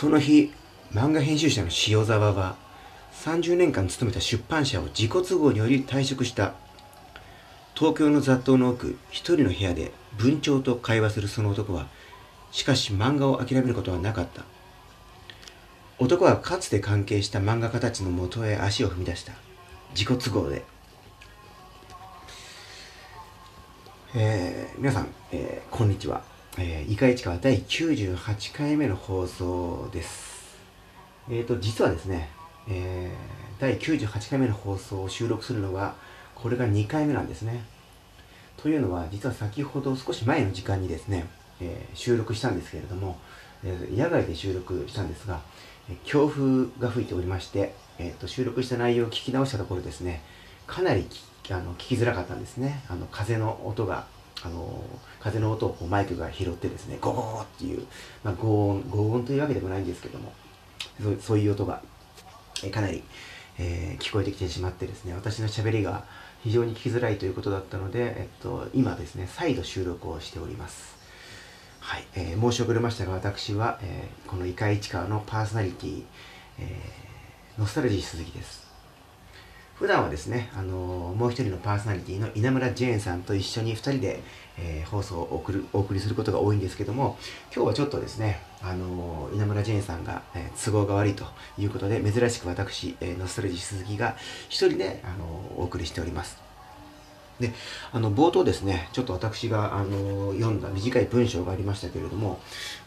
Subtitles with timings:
[0.00, 0.50] その日
[0.94, 2.56] 漫画編集者の塩沢は
[3.22, 6.54] 30年間勤めた出版社を自己都合により退職した。
[7.74, 11.86] 東京の雑踏の奥一人の部屋で文鳥と会話するその男は
[12.50, 14.44] しかし漫画を諦めることはなかった。
[15.98, 19.34] 男はかつて関係した漫画家たちのもとへ足を踏み出した。
[19.94, 20.64] 自己都合で。
[24.14, 26.22] えー、皆さん、えー、こんにちは、
[26.58, 30.58] えー、イカイチカ第98回目の放送です。
[31.28, 32.28] えーと実はですね、
[32.68, 35.94] えー、第98回目の放送を収録するのは
[36.34, 37.62] これが2回目なんですね。
[38.56, 41.28] というのは実は先ほど少し前の時間にですね、
[41.60, 43.16] えー、収録したんですけれども、
[43.64, 45.40] えー、野外で収録したんですが、
[45.88, 50.22] えー、強風が吹いておりまして、えーと、収録した内容を聞き直したところですね
[50.66, 51.06] かなり
[51.48, 52.82] あの聞きづらかったんですね。
[52.88, 54.06] あの風の音が
[54.42, 54.82] あの
[55.20, 57.86] 風の音をマイクが拾ってですねゴゴーっていう、
[58.24, 60.32] まあ、轟音轟音というわけでもないんですけども
[61.20, 61.82] そういう音が、
[62.62, 63.02] えかなり、
[63.58, 66.04] えー、聞こえてきてしまってですね私のしゃべりが
[66.42, 70.98] 非常に聞きづらいということだったので、えっと、今ですね再度収録をしております。
[71.80, 76.04] はい、えー、申し遅れましたが私は、えー、このイカイチカのパーソナリティ、
[76.58, 78.69] えー、ノスタルジー鈴木です。
[79.80, 84.20] 普段はですね、あのー、もう一人のパーソナリティの稲村ジェーンさんと一緒に2人で、
[84.58, 91.24] えー、放送を送るお送りすることが多いんですけども、今日はちょっとですね、あのー、稲村ジェーンさんが、え都合が悪いと
[91.56, 94.16] いうことで、珍しく私、えノスタルジー鈴木が
[94.50, 95.24] 一人で、あの
[95.56, 96.36] お送りしております。
[97.40, 97.54] で、
[97.90, 102.38] あの、冒頭ですね、ちょっと私が、あの読んだ短い文章がありましたけれども、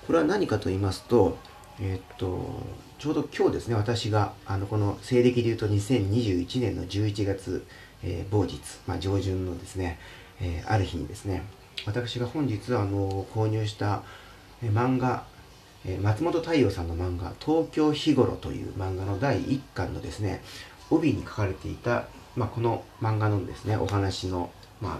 [0.05, 1.39] これは何かと言いますと、
[1.79, 2.61] えっと、
[2.99, 7.65] ちょうど今日ですね、私が、あの、この西暦で言うと2021年の11月、
[8.03, 9.97] えー、某日、まあ、上旬のですね、
[10.39, 11.43] えー、ある日にですね、
[11.85, 14.03] 私が本日、あの、購入した、
[14.61, 15.25] えー、漫画、
[15.85, 20.41] え松本太陽さんの漫画、東京日頃という漫画の第1巻のですね、
[20.89, 24.97] 帯に書かれていた、まあ、この漫画のですね、お話の、まあ、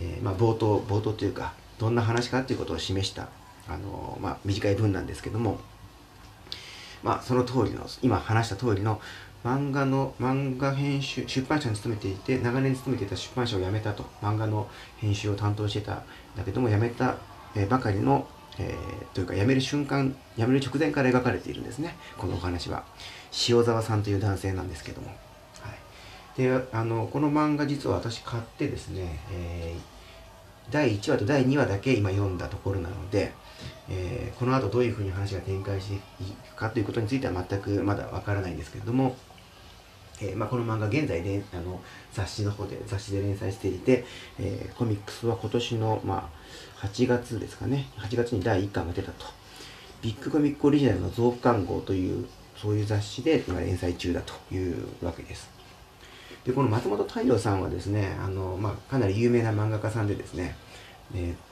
[0.00, 3.28] えまあ、冒頭、冒頭というか、どんな話かということを示した、
[3.68, 5.60] あのまあ、短い文なんですけども、
[7.02, 9.00] まあ、その通りの、今話した通りの、
[9.44, 16.02] 漫画の、漫画編集、出版社に勤めていて、長年勤めていた出版社を辞めたと、漫画の編集を担当してたん
[16.36, 17.16] だけども、辞めた、
[17.54, 18.26] えばかりの、
[18.58, 22.84] えー、というか、辞める瞬間、辞める直前から描かれているんですね、このお話は。
[23.48, 25.08] 塩沢さんという男性なんですけども。
[25.08, 25.14] は
[26.36, 29.97] い、で、あの、この漫画実は私買ってですね、えー、
[30.70, 33.32] 第1話と第2話だけ今読んだところなので、
[33.88, 35.98] えー、この後どういうふうに話が展開してい
[36.50, 39.16] くかということについては全くまだわからないんですけれども、
[40.20, 41.80] えー、まあ、この漫画現在であの
[42.12, 44.04] 雑誌の方で雑誌で連載していて、
[44.38, 46.30] えー、コミックスは今年の、ま
[46.82, 49.26] あ、8月ですかね8月に第1巻が出たと。
[50.00, 55.57] ビッグコミックオリジナルの増刊号というそういう雑誌で今連載中だというわけです。
[56.44, 60.56] でこの松本太陽さんはですねあの、まあ、かなり有名な漫画家さんでですね、
[61.14, 61.48] えー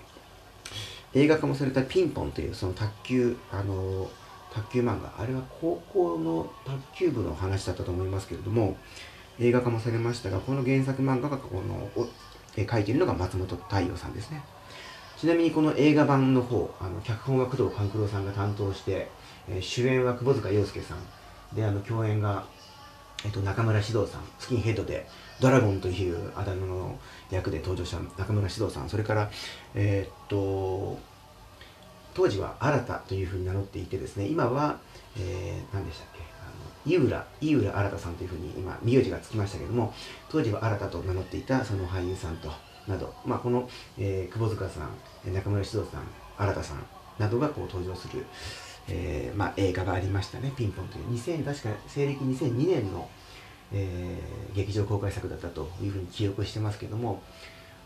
[1.17, 4.11] 映画化もされたピンポンというその卓球、あの
[4.53, 8.77] 卓球漫画、あれは高校の卓球部の話だったと思いますけれども、
[9.41, 11.89] 映画化もされましたが、この原作漫画がこの
[12.57, 14.45] え書いているのが松本太陽さんですね。
[15.17, 19.09] ちなみにこの映画版の方、あの脚本は工藤官九郎さんが担当して、
[19.49, 20.99] えー、主演は窪塚洋介さん、
[21.57, 22.45] で、あの共演が、
[23.25, 25.07] えっと、中村獅童さん、スキンヘッドで、
[25.41, 26.99] ドラゴンというあだ名の
[27.31, 29.31] 役で登場した中村獅童さん、それから、
[29.75, 30.99] え、っと、
[32.15, 34.79] 当時は新というふうに名乗っていてですね、今は、
[35.19, 39.93] えー、何でしたっけ、あの井浦、井浦新さんというふうに今、名字がつきましたけども、
[40.31, 42.51] 当時は新と名乗っていたその俳優さんと、
[42.87, 44.89] など、まあ、この、えー、窪塚さ
[45.29, 46.03] ん、中村獅童さん、
[46.39, 46.87] 新さん
[47.19, 48.25] などがこう登場する、
[48.89, 51.11] えーまあ、映画がありましたね、ピンポンという。
[51.13, 53.09] 2000、確か西暦2002年の、
[53.73, 57.23] えー、劇場公開作だったというふうに記憶してますけども、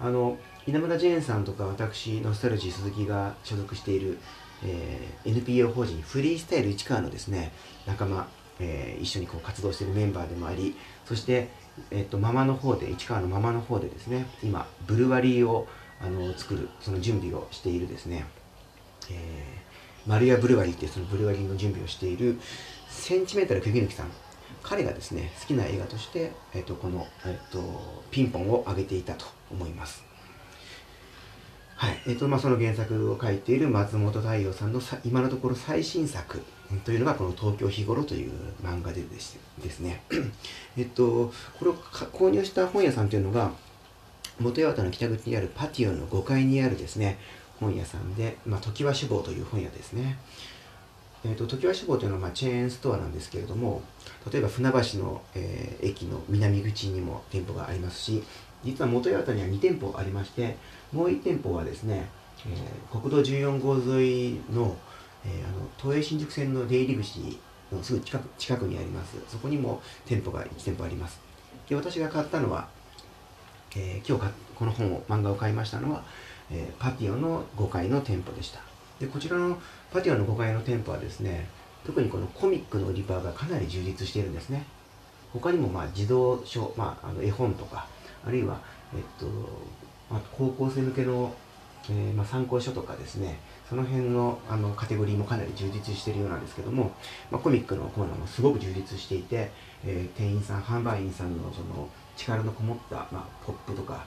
[0.01, 4.19] あの稲村ジェーンさんとか私ノスタルジー鈴木が所属している、
[4.65, 7.53] えー、NPO 法人フリースタイル市川のですね
[7.87, 8.27] 仲間、
[8.59, 10.75] えー、一緒にこう活動しているメンバーでもあり
[11.05, 11.49] そして、
[11.91, 15.69] えーと、ママの方で市川のママの方でですね今ブルワリーを
[16.01, 18.25] あの作るその準備をしているですね、
[19.11, 19.70] えー、
[20.11, 22.37] 丸屋ブルワリーっていうそのブルワリーの準備をしている
[22.89, 24.11] センチメンタル釘抜さん。
[24.63, 30.05] 彼がですね好きな映画として、えーと、この、えーとピンポンを上げていたと思います。
[31.77, 32.03] はい。
[32.09, 36.43] えーとまあ、その原作を書いている松本太陽さんのさ今のところ最新作
[36.85, 38.33] というのがこの「東京日頃」という
[38.63, 39.39] 漫画でです
[39.79, 40.03] ね。
[40.77, 43.53] えっとこれを購入した本屋さんというのが
[44.41, 47.19] 元八幡の北口にあるパティオの5階にあるですね
[47.61, 50.19] 本屋さんで、まあ、時は志望という本屋ですね。
[51.23, 53.83] えーと、と常盤志望というのはまあチェーンストアなんですけれども
[54.33, 58.23] 例えば船橋の、えー、駅の南口にも店舗がありますし
[58.65, 60.57] 実は元八幡には2店舗ありまして
[60.93, 62.09] もう1店舗はですね、
[62.47, 64.77] えー、国道14号沿いの,、
[65.27, 67.39] えー、あの東映新宿線の出入り口
[67.71, 69.17] のすぐ近く近くにあります。
[69.29, 71.21] そこにも店舗が1店舗あります。
[71.69, 72.69] で私が買ったのは、
[73.77, 76.03] えー、今日この本を漫画を買いましたのは、
[76.53, 78.61] えー、パティオの5階の店舗でした。
[78.99, 79.59] でこちらの
[79.93, 81.49] パティオの5階の店舗はですね
[81.87, 84.65] 特にこのコミックの売り場がかなり充実しているんですね。
[85.33, 87.87] 他にもまあ児童書、まあ、あの絵本とか
[88.27, 88.61] あるいは、
[88.95, 89.27] えっと
[90.11, 91.33] まあ、高校生向けの、
[91.89, 93.39] えー、まあ、参考書とかですね
[93.69, 96.93] その辺のあのカテゴリーもかなり充実しているようなんですけども、
[97.31, 99.51] まあ、コミックのコーナーもすごく充実していて、
[99.85, 104.05] えー、店員さん販売員さんのその力のこもった、まあ、ポップとか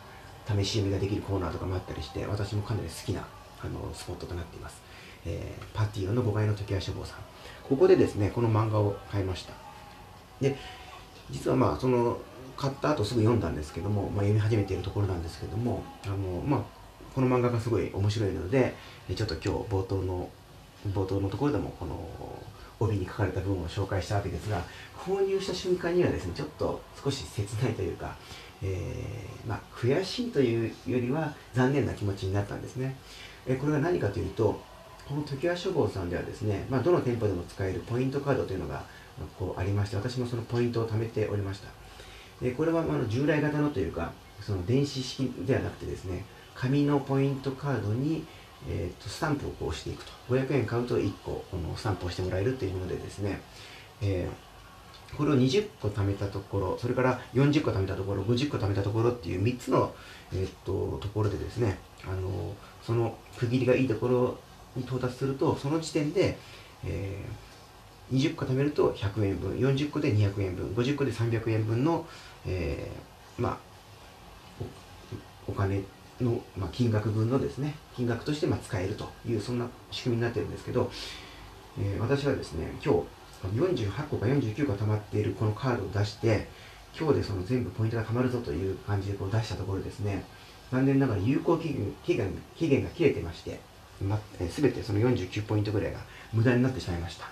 [0.48, 3.26] 試し読みができるコーナーとかもあったりして私もかなり好きな
[3.64, 4.82] あのスポットとなっています、
[5.26, 7.20] えー、パティオの5階の時は書房さん。
[7.68, 9.54] ここでですねこの漫画を買いました。
[10.42, 10.58] で
[11.32, 12.18] 実はまあその
[12.58, 16.16] 買った後すぐ読んだんですけども、まあ、読み始めているところなんですけどもあの、
[16.46, 16.62] まあ、
[17.16, 18.76] この漫画がすごい面白いので
[19.16, 20.30] ちょっと今日冒頭の
[20.94, 22.03] 冒頭のところでもこの
[22.84, 24.62] 帯に書かれた部分を紹介したわけですが
[24.98, 28.16] 購入した瞬間にはですねちょっと少し切ないというか、
[28.62, 32.96] えー、まあ、悔しいというよりは残念な気持ちになったんですね、
[33.46, 34.62] えこれは何かというと
[35.08, 38.84] この常盤書房さんではですね、まあ、どの店舗でも使えるポイントカードというのが
[39.38, 41.68] こうありまして私もそのポイントを貯めておりました。
[42.42, 46.26] でこれはあの従来型のというかその電子式ではなくてですね
[46.56, 48.26] 紙のポイントカードに、
[48.70, 50.12] えーと、スタンプをこうしていくと。
[50.30, 53.42] 500円買うと1個このスタンプをしてもらえるというものでですね、
[54.02, 59.94] えー、これを20個貯めたところそれから40個貯めたところ50個貯めたところっていう3つの、
[60.34, 64.38] えーと、ところでですねあのその区切りがいいところ
[64.76, 66.38] に到達するとその時点で、
[66.86, 72.06] えー、20個貯めると100円分40個で200円分50個で300円分の、
[72.46, 73.58] えー、まあ
[75.48, 75.82] お金
[76.22, 80.92] の、まあ、金額分のですね金額としてまあ使えるというそんな仕組みになってるんですけど、
[81.80, 83.00] えー、私はですね今日
[83.60, 86.48] 48個か49個貯まっているこのカードを出して
[86.98, 90.24] 今日でその全部ポイントが貯まるぞという感じでこう出したところですね
[90.72, 93.60] 残念ながら有効期限期限期限が切れてまして
[94.02, 96.00] ま、えー、全てその49ポイントぐらいが
[96.32, 97.28] 無駄になってしまいました。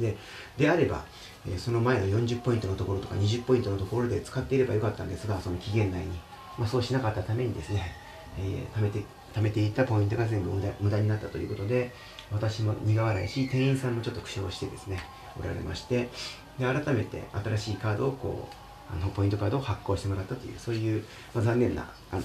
[0.00, 0.16] で
[0.56, 1.04] であれば、
[1.46, 6.12] えー、その前の40ポイントのところとか20ポイントのところで使っていればよかったんですがその期限内に、
[6.58, 7.92] まあ、そうしなかったためにですね、
[8.38, 9.04] えー、貯めて
[9.34, 11.90] 貯めていたポイントが全部無駄になったということで
[12.30, 15.02] 私も苦笑いし店員さんもちょっと苦笑してですね
[15.40, 16.10] おられまして
[16.58, 21.02] で改めて新しいカードをこうあのポイントカードを発行してもらったというそういう、
[21.34, 22.22] まあ、残念なあの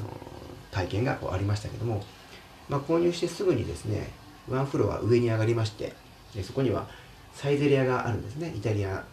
[0.71, 2.03] 体験がこうありましたけども
[2.69, 4.09] まあ、購入してすぐにですね
[4.49, 5.93] ワンフロア上に上がりまして
[6.35, 6.87] でそこには
[7.33, 8.51] サイゼリアがあるんですね。
[8.55, 9.03] イタリア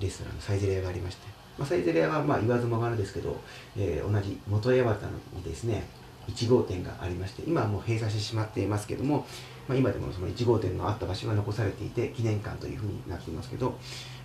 [0.00, 1.28] レストランのサイゼリアがありまして、
[1.60, 3.38] まあ、サイゼリアはまあ言わずもがなですけど、
[3.76, 4.96] えー、同じ元八幡
[5.34, 5.86] にですね
[6.26, 9.26] 1号店がありまして今はもう閉鎖してしまっていますけども、
[9.68, 13.78] まあ、今でもその1号店のあった場所が残されていて記念館というふうになっていますけど、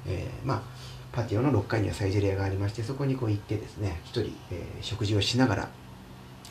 [0.07, 0.61] えー、まあ
[1.11, 4.21] パティオの6階にはサイゼリアがありましてそこにこう行ってですね1人、
[4.51, 5.69] えー、食事をしながら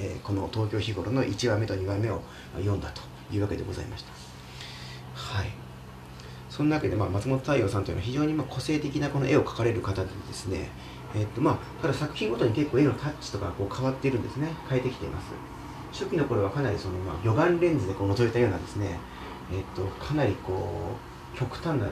[0.01, 2.21] えー、この東京日頃の1話目と2話目を
[2.57, 4.13] 読んだというわけでございました。
[5.15, 5.64] はい。
[6.55, 10.71] そんなわけで、まあ、松本太陽さんというのは非常にま個性的なこの絵を描かれる方でですね、
[11.13, 14.55] え、っとまあ、ただ作品ごとに結構絵のタッチとかこう変わっているんですね。
[14.69, 15.33] 変えてきています。
[15.93, 19.01] 初期の頃はかなりその、まあ、魚眼レンズでこう覗いたようなですね、
[19.53, 20.53] え、っと、かなりこ
[21.35, 21.85] う、極端な、あの、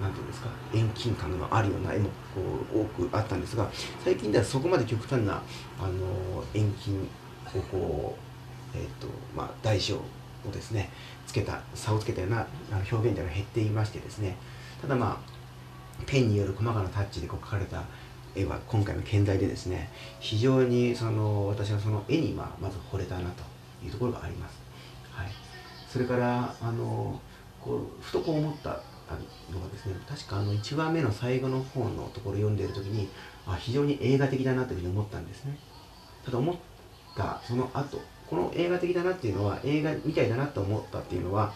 [0.00, 2.40] なんていうんですか、遠近感のあるような絵もこ
[2.74, 3.70] う多くあったんですが、
[4.02, 5.42] 最近ではそこまで極端な、
[5.78, 7.06] あの、遠近
[7.54, 8.16] をこ
[8.74, 10.88] う、えっ、と、まあ、大小をですね、
[11.28, 12.46] つけた、差をつけたような
[12.90, 14.36] 表現では減っていましてですね、
[14.80, 15.38] ただまあ、
[16.06, 17.84] ペンによる細かなタッチでこう描かれた
[18.34, 23.42] 絵は今回の見題でですね非常にその私はその絵にまあまず惚れたなと
[23.84, 24.58] いうところがあります、
[25.10, 25.26] はい、
[25.88, 27.20] それからあの
[27.60, 33.08] こうふとこう思ったのがですね確かあの1話目の最後の方のところ読んでいる時に
[33.46, 35.58] あ非常に映画的だなというふうに思ったんですね。
[36.24, 36.56] ただ思っ
[37.16, 41.52] たその後この映画的だなっていうのは映画みたいだなと思ったっていうのは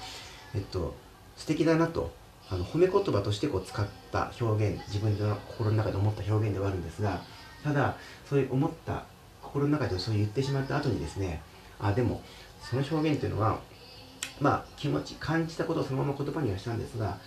[0.55, 0.95] えっと
[1.37, 2.13] 素敵だなと
[2.51, 7.23] あの褒め言葉としてこう使った表現自分の心の中で思った表現ではあるんですが
[7.65, 7.97] ただ
[8.29, 9.05] そういう思った
[9.43, 11.41] 心の中でそう言ってしまった後にですね
[11.81, 12.23] あでも
[12.61, 13.59] その表現というのは
[14.41, 17.19] まあ気持ち感じたことをそのまま言葉にはしたんですが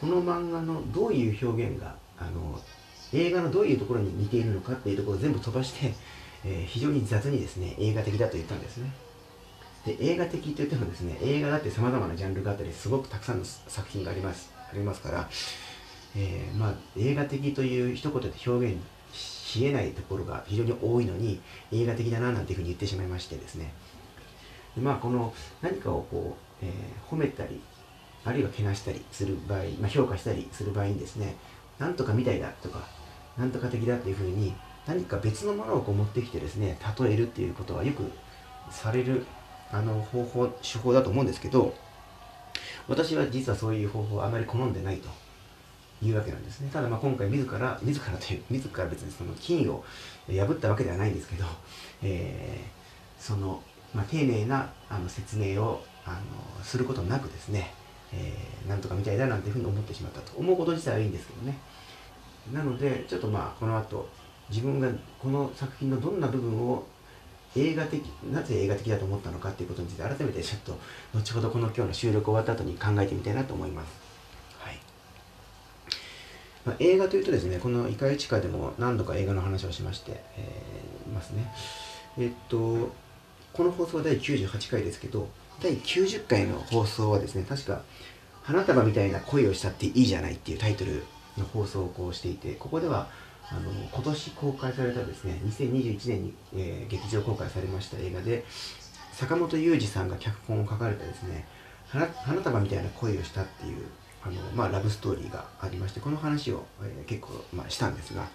[0.00, 2.58] この漫画のどういう表現があの
[3.12, 5.94] 映画のどういうところに似ているのかっていうところを全部飛ばして、
[6.44, 8.90] えー、非常に雑にですね映画的だと言ったんですね。
[9.86, 15.28] で映画的といってもですね映画だってさまざまなジャンルがあったりすごくたくさんの作品がありますありますから、
[16.16, 18.76] えー、まあ、映画的という一言で表現
[19.12, 21.40] しえないところが非常に多いのに
[21.72, 23.72] 映画的だななんていうふうに言ってしまいましてですね。
[24.76, 27.60] でまあこの何かをこう、えー、褒めたり
[28.24, 31.36] あるいはけなしたりする場合、まあ、評価したりする場合にですね
[31.78, 32.80] なんとかみたいだとか
[33.38, 34.54] なんとか的だっていうふうに
[34.88, 38.10] 何か別のものをこう持ってきてですね例えるっていうことはよく
[38.70, 39.26] される
[39.70, 41.74] あの方法手法だと思うんですけど
[42.88, 45.08] 私は実はそういう方法はあまり好んでないと
[46.02, 46.70] いうわけなんですね。
[46.72, 49.84] ただまあ今回自ら自らという自ら別にその金を
[50.26, 51.44] 破ったわけではないんですけど、
[52.02, 57.74] えー、その、まあ、丁寧なあの説明をあのすることなくですね、
[58.12, 60.38] えー、なんとかみたいだなんていうふうに思ってしまったと。
[60.38, 61.58] 思うこと自体はいいんですけどね。
[62.52, 64.08] なのでちょっとまあこの後
[64.50, 64.88] 自分が
[65.18, 66.86] この作品のどんな部分を
[67.56, 70.78] 映画的なぜ映画的だと思ったのかっていうことについて改めてちょっと
[71.14, 73.92] 後ほどこの今日の収録終わった後に考えてみたいなと思います、
[74.58, 74.78] はい。
[76.64, 81.52] まあ、映画というとですねこの「イカイチカ」でも何度か映画の話をしまして、えー、いますね。
[82.18, 82.90] えっと
[83.52, 85.28] この放送は第98回ですけど
[85.62, 87.82] 第90回の放送はですね確か
[88.42, 91.04] 「花束みたいな恋をしたっていいじゃない」っていうタイトル
[91.36, 93.08] の放送をこうしていてここでは
[93.50, 98.44] あの今年公開されたですね2021年に、えー、劇場公開されました映画で
[99.12, 101.46] 坂本雄二さんが脚本を書かれたですね
[101.88, 102.06] 花
[102.42, 103.86] 束みたいな恋をしたっていう
[104.22, 108.28] あの、まあ、ラブストーリーがありましてこの話を、えー、結構、まあ、したんですが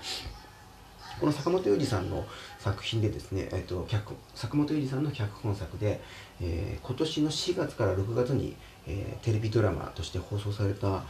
[1.19, 2.25] この坂本雄二さんの
[2.59, 6.01] 作品でですね、えーと、脚坂本雄二さんの脚本作で、
[6.41, 8.55] えー、今年の4月から6月に、
[8.87, 11.03] えー、テレビドラマとして放送された、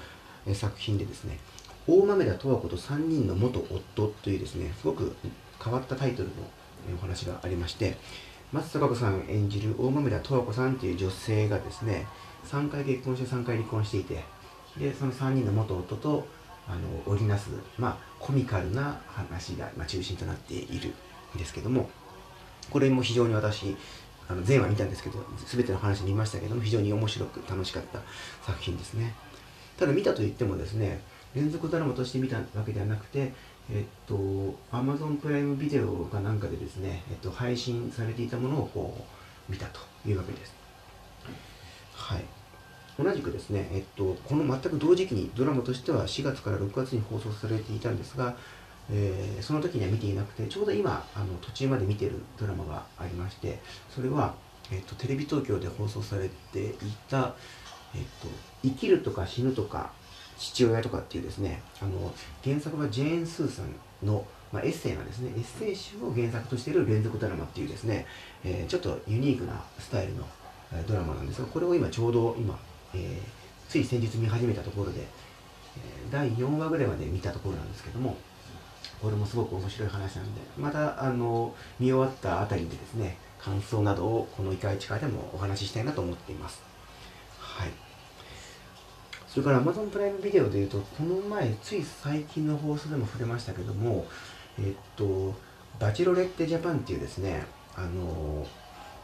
[0.46, 1.40] えー、作品でですね
[1.88, 5.16] 大豆田十和子と3人の元夫というですねすごく
[5.62, 6.36] 変わったタイトルの
[6.98, 7.98] お話がありまして
[8.52, 12.08] 松たか子さん演じる大豆田十和子さんという女性がですね
[12.46, 14.24] 3回結婚して3回離婚していて
[14.78, 16.28] でその3人の元夫と
[16.68, 20.94] あの織りなす、まあ、コミカルな話が、まあ、中心となっている
[21.36, 21.90] んですけども
[22.70, 23.76] これも非常に私
[24.30, 28.00] あの前話見たんですけど全ての話見ましたけども非常に面白く楽しかった
[28.46, 29.14] 作品ですね。
[29.78, 31.02] ただ見たといってもですね
[31.36, 33.34] 連続ドラマとして見たわけではなくて、
[33.72, 34.16] えっと、
[34.72, 39.06] Amazon プライムビデオかなんかでですね、えっと、配信されていたものをこ
[39.50, 40.54] う見たというわけです。
[41.94, 42.24] はい。
[43.02, 48.36] 同じくですね、えっと、この全く同時期にドラマとしては4月から6月に放送されていたんですが、
[48.92, 53.60] えー、その時には見ていなくて、ちょうど今、あの途中まで見てるドラマがありまして、
[53.90, 54.36] それは、
[54.72, 56.74] えっと、テレビ東京で放送されてい
[57.10, 57.34] た、
[57.96, 58.28] えっと、
[58.62, 59.92] 生きるとか死ぬとか
[60.38, 62.14] 父親とかっていうですねあの
[62.44, 65.32] 原作はジェーン・スーさんの、まあ、エッセイなんですね。
[65.36, 68.06] エッセイ集を原作としている連続ドラマっていうですね、
[68.44, 70.26] えー、ちょっとユニークなスタイルの
[70.88, 72.58] ドラマなんですがこれを今ちょうど今、
[72.94, 75.06] えー、つい先日見始めたところで、
[76.12, 78.16] 第4話ぐらいまで見たところなんですけども
[79.02, 86.62] これもすごく面白い話なんでまたあの見終わったあたりでですね感想などをこの「イカイチカ」でもお話ししたいなと思っています。
[87.40, 87.72] はい。
[89.34, 94.06] それから Amazon プライムビデオでいうと、この前、つい最近の放送でも触れましたけども、
[94.60, 95.34] えっと、
[95.80, 97.44] バチロレッテジャパンっていうですね、
[97.76, 98.46] あの、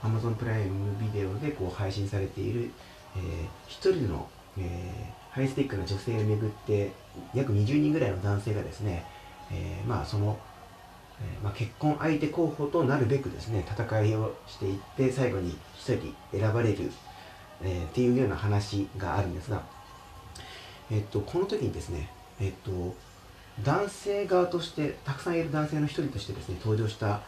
[0.03, 2.69] Amazon プライムビデオでこう配信されている、
[3.15, 6.91] えー、一人の、えー、ハイスティックな女性をめぐって、
[7.33, 9.05] 約20人ぐらいの男性がですね、
[9.51, 10.37] えー、まあその、
[11.19, 16.91] えーまあ、結婚相手候補となるべくですね、戦いをしていって、最後に一人選ばれる、
[17.63, 19.63] えー、っていうような話があるんですが、
[20.91, 22.95] えっと、この時にですね、えっと、
[23.63, 27.21] 男性側としてたくさんいる男性の一人としてですね登場した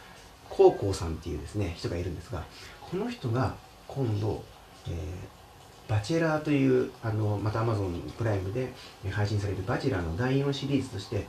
[0.48, 2.44] 高校さんっていうですね人がいるんですが
[2.80, 3.54] この人が
[3.86, 4.42] 今度、
[4.88, 8.72] えー、バチェラーというあのまた Amazon プライムで
[9.10, 11.26] 配信されるバチェラーの第4シリーズとして、えー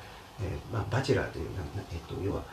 [0.74, 1.48] まあ、バチェラーという、
[1.92, 2.44] えっと、要は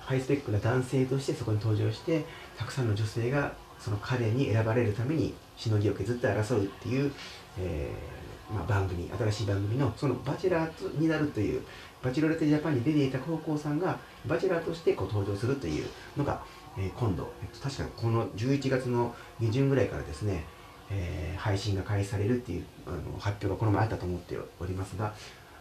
[0.00, 2.24] ハイスペックな男性としてそこに登場して
[2.56, 7.12] たくさんの女性がその彼に選ばれるためにしのぎを削って争うっていう、
[7.58, 11.62] えーまあ、番組新しい番組のそのバチェラーになるという
[12.02, 15.86] バチェロレットジャパンに出ていた高校さんがバチェラーとしてこう登場するという
[16.16, 16.42] のが、
[16.78, 20.44] えー、今度、えっと、確かにこの11月の下旬ぐらいからですね、
[20.90, 25.12] えー、配信が開始されるっていうあの発表がこの前あったと思っておりますが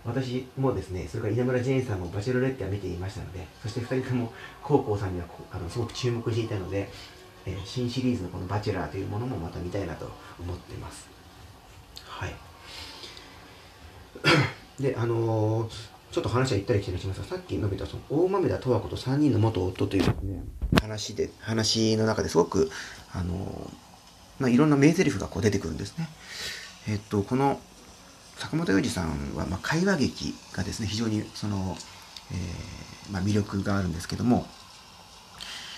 [0.06, 4.32] 私もですねそれから稲村ジェーンさんもバチェロレッテは見ていましたのでそして2人とも
[4.64, 6.90] 高校さんにはあのすごく注目していたので、
[7.46, 11.10] えー、新シリーズのこのバチェラーというものもまた見たいなと思ってます
[12.06, 12.36] はい
[14.80, 15.72] で、あのー、
[16.12, 20.44] ちょっと話は行ったり来たりしますが、さっき述べたその大豆田十和子と3人の元夫というね、
[20.82, 22.70] 話で、話の中ですごく、
[23.14, 23.70] あのー、
[24.40, 26.08] まあ、いろんな名台詞がこう出てくるんですね。
[26.88, 27.60] えっと、この
[28.38, 31.76] 坂本龍二さんは、まあ、会話劇がですね、非常にその、
[32.32, 34.46] えー、まあ、魅力があるんですけども、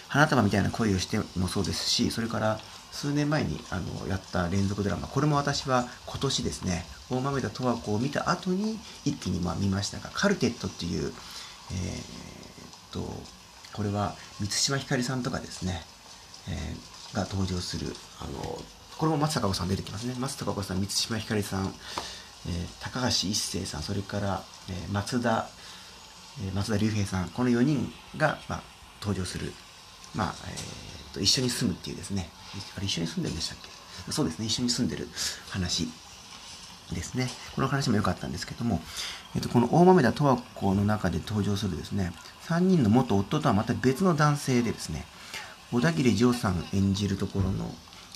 [0.09, 2.59] 花束みたいな恋をしてもそうですし、それから
[2.91, 11.11] 数年前にあのやった連続ドラマ、これも私は今年ですね、大豆田十和子を見た後に一気にまあ見ましたが、カルテットっていう、
[11.71, 12.99] えー、っと、
[13.73, 15.81] これは満島ひかりさんとかですね、
[16.49, 18.61] えー、が登場する、あの、
[18.97, 20.15] これも松坂子さん出てきますね。
[20.19, 21.73] 松坂子さん、満島ひかりさん、
[22.47, 25.47] えー、高橋一生さん、それから、えー、松田、
[26.41, 28.61] え、松田龍平さん、この4人が、まあ、
[29.01, 29.53] 登場する、
[30.15, 32.29] まあ、えー、と一緒に住むっていうですね、
[32.77, 34.11] あれ一緒に住んでるんでしたっけ？
[34.11, 35.07] そうですね、一緒に住んでる
[35.49, 35.87] 話
[36.91, 37.29] ですね。
[37.55, 38.81] この話も良かったんですけども、
[39.35, 42.13] えっと、この大豆田十和子の中で登場するですね、
[42.47, 45.05] 3人の元夫とはまた別の男性でですね、
[45.71, 47.71] 小田切丈さん演じるところの、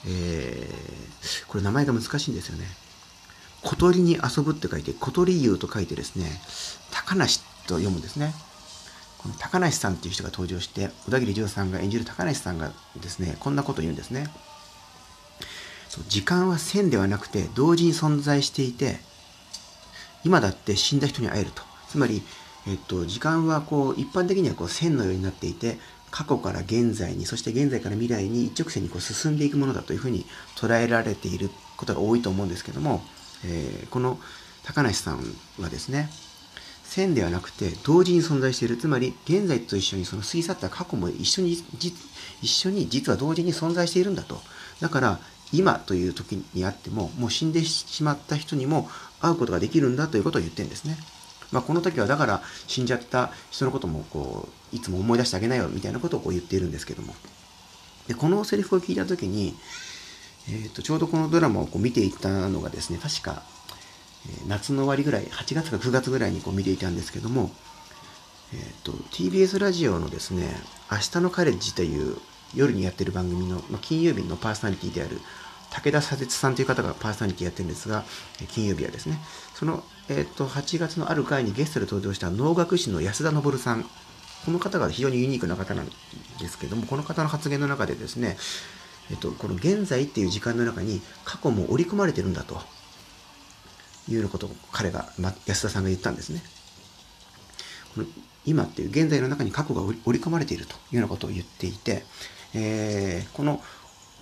[0.07, 2.65] えー、これ名前が難しいんですよね。
[3.61, 6.41] 小鳥に遊ぶって書いて、小鳥湯と書いてですね、
[6.91, 8.33] 高梨と読むんですね。
[9.39, 14.27] 高梨さんっていう人が登場して、小田切丈さんが演じる高梨さんがですね、こんなことを言うんですね。
[15.93, 18.97] そう時間は線ではなくて同時に存在していて
[20.23, 22.23] 今だって死んだ人に会えるとつまり、
[22.67, 25.77] えっと、時間はこう一般的にはこう線のようになっていて
[26.09, 30.25] 過去から現在にそして現在から未来に一直線にこう進んでいくものだというふうに
[30.55, 33.03] 捉えられていることが多いと思うんですけども、
[33.45, 34.17] えー、この
[34.63, 35.19] 高梨さん
[35.59, 36.09] はですね
[36.93, 41.57] 線ではなくて同時に存在しているつまり現在と一緒にその過ぎ去った過去も一緒に
[42.41, 44.39] 一緒に実は同時に存在しているんだと
[44.79, 45.19] だから
[45.53, 48.89] 今という時にあっても、もう死んでしまった人にも
[49.21, 50.97] 会うことができるんだということを言ってるんですね。
[51.51, 57.13] まあ、この時はだから死んじゃった人のこともこういつも思い出してあげなよみたいなことをこう言っているんですけども。
[58.07, 59.55] で、このセリフを聞いた時に、
[60.49, 63.43] えー、とちょうどこのドラマをこう見ていたのがですね、確か、
[64.47, 67.51] 夏の終わりぐらい、8月か9月ぐらいにこう見ていたんですけども、
[68.53, 70.55] えーと、TBS ラジオのですね、
[70.91, 72.17] 明日のカレッジという
[72.53, 75.19] 夜にやってる番組の、まあ、金曜日のパーソナリティである
[75.71, 78.03] 武田佐哲さんという方がパーソナリティやってるんですが、
[78.49, 79.17] 金曜日はですね、
[79.55, 83.85] その、えっ、ー、と、8月のある回にゲストで登場した能楽師の安田昇さん。
[84.45, 85.89] この方が非常にユニークな方なん
[86.39, 88.37] ですけども、この方の発言の中でですね、
[89.09, 92.61] えっ、ー、と、この現在っていう時間の中に過去も織り込まれてるんだと
[94.09, 95.09] いうようなことを彼が、
[95.45, 96.41] 安田さんが言ったんですね。
[97.95, 98.07] この
[98.45, 102.03] 今っていう現在の中に過去が織り込まれているというようなことを言っていて、
[102.53, 103.61] えー、この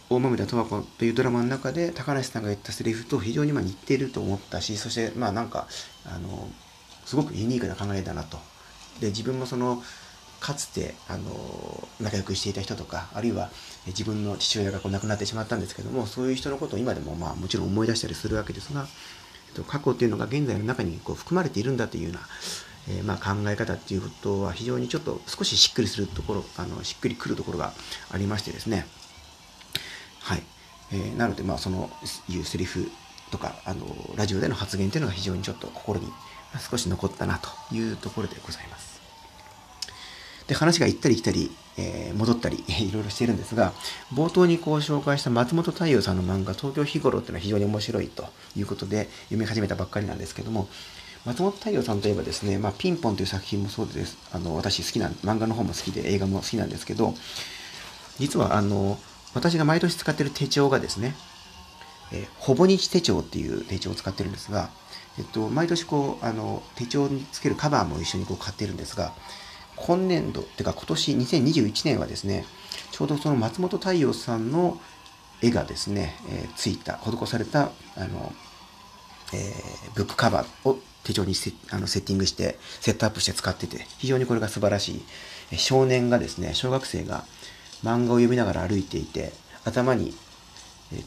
[0.09, 5.67] 大豆田十和子というドラマの中で高梨さんが言ったセリフと非常にま似ていると思ったしそしてまあなんか
[6.05, 6.49] あの
[7.05, 8.37] すごくユニークな考えだなと
[8.99, 9.81] で自分もその
[10.41, 13.49] かつてあの仲良くしていた人とかあるいは
[13.87, 18.87] 自分の父親がこう亡くなってしまったんですけどもそういう人のことを今でもまあもちろん思い出したりするわけですが、
[19.51, 22.19] と、過去というのが現在の中にこう含まれているんだというような、
[22.89, 27.73] えー、ま考え方っていうことは非常にちょっと少ししっくりするところあのしっくりくるところが
[28.11, 28.87] ありましてですね
[30.21, 30.43] はい。
[30.93, 31.89] えー、なので、まあ、その
[32.29, 32.89] いうセリフ
[33.31, 33.85] とか、あの、
[34.15, 36.07] ラジオでの発言というのが非常にちょっと心に
[36.69, 38.90] 少し残ったなというところでございます。
[40.51, 43.71] で、話が行ったり来たり、えー、戻ったり、 いろいろしているんですが、
[44.13, 50.67] 冒頭にこう紹介した松本太陽さんの漫画、東京日頃っていうのは非常に面白いということで、読み始めたばっかりなんですけども、
[51.23, 54.17] 松本太陽さんといえばですね、まあ、ピンポンという作品もそうです。
[54.33, 57.15] あの、私好きな、漫画の方も好きで、映画も好きなんですけど、
[58.19, 58.99] 実はあの、
[59.33, 61.15] 私が毎年使ってる手帳がですね、
[62.11, 64.69] えー、ほぼ日手帳っていう手帳を使ってるんですが、
[65.17, 69.13] えっと、毎年こう、あの、手帳につけるカバーも一緒にこう買ってるんですが、
[69.81, 72.45] 今年度、てか今年2021年はですね、
[72.91, 74.79] ちょうどその松本太陽さんの
[75.41, 78.33] 絵がですね、えー、ついた、施された、あの、
[79.33, 85.03] えー、ブックカバーを手帳にセあのセッティングして、セットアップして使ってて、非常にこれが素晴らし
[85.51, 85.57] い。
[85.57, 87.25] 少年がですね、小学生が
[87.83, 89.33] 漫画を読みながら歩いていて、
[89.65, 90.13] 頭に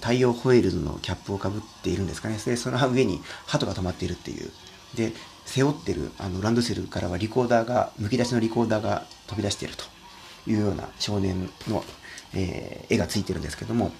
[0.00, 2.38] 大洋ホエールズのキャップをかぶっているんですかね。
[2.44, 4.50] で、その上に鳩が止まっているっていう。
[4.94, 5.12] で、
[5.44, 9.94] 背負ってるあのランドセルからはリコーダーが、むき出しのリコーダーが飛び出していると。
[10.46, 11.84] いうような少年の、
[12.34, 13.92] えー、絵がついてるんですけども、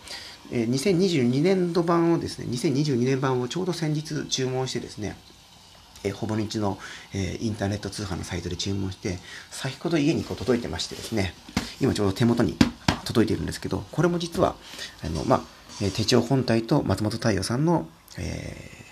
[0.53, 5.17] えー、2022年度版をですね、2022年版をちょうど先日注文してですね、
[6.05, 6.79] えー、ほぼ日の、
[7.15, 9.19] えー、インターネット通販のサイトで注文して、
[9.51, 11.35] 先ほど家にこう届いてましてですね、
[11.81, 12.57] 今ちょうど手元に
[13.05, 14.57] 届いているんですけど、これも実は、
[15.03, 15.41] あの、まあ、
[15.79, 18.84] 手帳本体と松本太陽さんの、えー、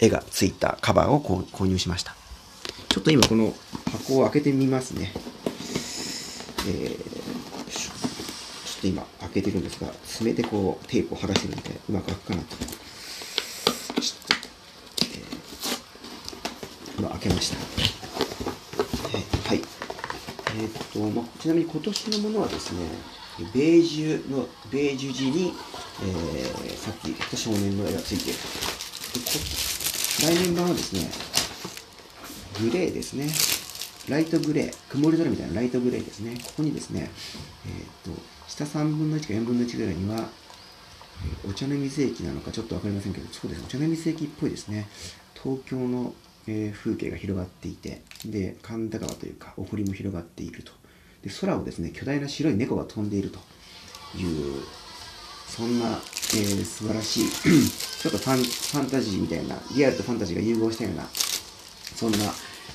[0.00, 2.14] 絵がついたカバーを購入しました。
[2.88, 3.54] ちょっと今この
[3.92, 5.12] 箱を開けてみますね。
[6.66, 6.96] えー、
[7.70, 7.92] ちょ
[8.78, 12.56] っと今開けてるんですが、爪でこうテープを剥がしてるんで、うまく開くかなと。
[12.56, 12.68] ちょっ
[14.26, 14.34] と、
[15.04, 17.56] えー、今開けました。
[17.56, 19.62] えー、はい。
[20.58, 22.80] えー、っと、まあ、ちなみに今年のものはですね、
[23.54, 25.54] ベージュの、ベージュ地に、
[26.02, 28.38] えー、さっき言った少年の絵がついている。
[30.20, 31.08] 来年版はですね、
[32.60, 33.28] グレーですね。
[34.08, 36.36] ライトグレー、曇り空みたいなライトグレーですね。
[36.44, 37.08] ここにですね、
[37.66, 40.28] えっ、と、下3分の1か4分の1ぐらいには、
[41.48, 44.88] お茶の水駅なのかちょっとわかりませんけど、そうですね、お茶の水駅っぽいですね。
[45.40, 46.12] 東京の、
[46.48, 50.72] え風景が広がっていて、で、神田川というか、お堀も広がっていると。
[51.22, 53.38] で、空をですね、巨大な白い猫が飛んでいると
[54.18, 54.64] いう、
[55.46, 57.28] そんな、ー、素晴らしい
[58.02, 61.04] ちょっとファンファンタジーみたいな、リアルとファンタジーが融合したような、
[61.94, 62.18] そんな、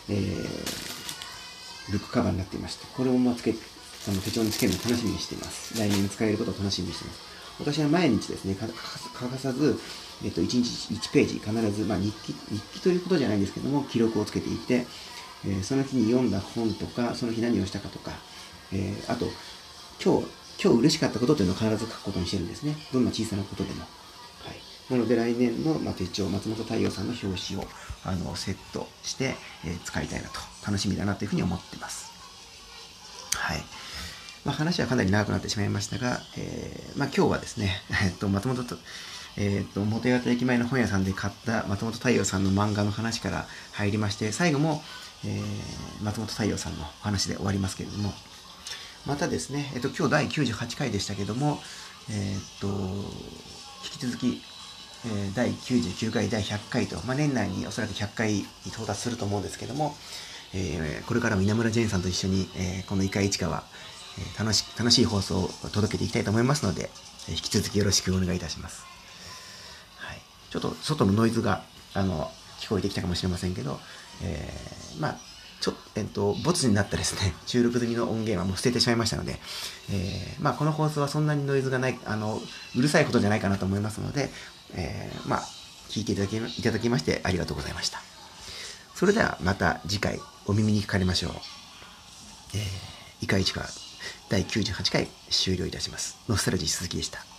[0.10, 5.78] えー、ルックカバーになっていまして、これをまつけ、あの手帳につけるの楽しみにしています。
[5.78, 7.34] 来年使えることを楽しみにしています。
[7.60, 9.80] 私は毎日ですね、欠かさず、
[10.24, 14.86] えっと、1日1ページ必ず、まあ、日記、日記ということじゃないんですけども、記録をつけていて、
[15.46, 18.12] えー、その日に読んだ本とか、その日何をしたかとか、
[18.72, 19.28] えー、あと、
[20.04, 20.28] 今日、
[20.62, 22.76] 今日嬉しかったことというのを必ず書くことにしてるんですね。
[22.92, 23.82] どんな小さなことでも。
[23.82, 23.88] は
[24.52, 24.94] い。
[24.94, 27.66] なので来年の、ま、手帳、松本太陽さんの表紙を
[28.06, 29.36] あのセットして、
[29.66, 32.12] えー、使いたいなと、楽しみだなというふうに思ってます。
[33.36, 33.64] はい。
[34.46, 38.78] まあ、話はかなり長くなってしまいましたが、えー、まあ、今日はですね、 えっと、松本と、
[39.38, 44.84] えっと、元八駅前の本屋さんで買った松本太陽さんの漫画の話から入りまして、最後も、
[45.26, 48.14] えー、松本太陽さんの話で終わりますけれども、
[49.06, 51.60] またですね、えっと、今日第98回でしたけども、
[52.10, 54.42] えっと、引き続き、
[55.06, 59.94] えー、第99回、第100回と、まあ、年内におそらく100回に到達すると思うんですけども、
[60.54, 63.64] えー、これからも稲村ジェーンさんと一緒に、えー、このイカ市川、
[64.20, 66.90] えー、楽し楽しい放送を届けていきたいと思いますので、
[67.28, 68.86] えー、引き続きよろしくお願いいたします。
[69.98, 71.64] はい、ちょっと外のノイズが
[71.94, 73.80] あの聞こえてきたかもしれませんけど、
[74.24, 75.18] えー、まあ、
[75.64, 79.40] ちょっと、えっと、ボツになったですね、 収録済みの音源はもう捨ててしまいましたので、
[79.90, 82.42] えー、まあ、この放送はそんなにノイズがない、あの、
[82.76, 84.30] うるさいことじゃないかなと思いますので、
[84.74, 85.48] えー、まあ、
[85.90, 88.02] 聞いていただきいただきましてありがとうございました。
[88.94, 91.32] それではまた次回お耳にかかりましょう。
[92.56, 92.62] えー、
[93.22, 93.70] イカイチカ
[94.28, 96.18] 第98回終了いたします。
[96.28, 97.33] ノスタルジー鈴木でした。